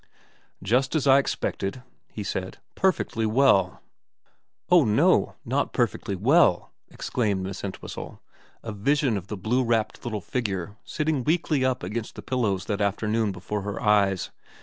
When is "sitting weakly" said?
10.83-11.63